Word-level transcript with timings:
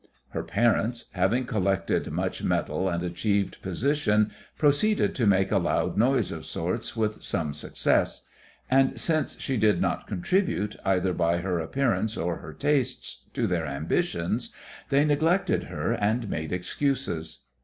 Her 0.29 0.41
parents, 0.41 1.05
having 1.11 1.45
collected 1.45 2.09
much 2.09 2.41
metal 2.41 2.89
and 2.89 3.03
achieved 3.03 3.61
position, 3.61 4.31
proceeded 4.57 5.13
to 5.13 5.27
make 5.27 5.51
a 5.51 5.59
loud 5.59 5.95
noise 5.95 6.31
of 6.31 6.43
sorts 6.43 6.97
with 6.97 7.21
some 7.21 7.53
success; 7.53 8.25
and 8.67 8.99
since 8.99 9.39
she 9.39 9.57
did 9.57 9.79
not 9.79 10.07
contribute, 10.07 10.75
either 10.83 11.13
by 11.13 11.37
her 11.37 11.59
appearance 11.59 12.17
or 12.17 12.37
her 12.37 12.51
tastes, 12.53 13.25
to 13.35 13.45
their 13.45 13.67
ambitions, 13.67 14.51
they 14.89 15.05
neglected 15.05 15.65
her 15.65 15.91
and 15.93 16.27
made 16.31 16.51
excuses. 16.51 17.41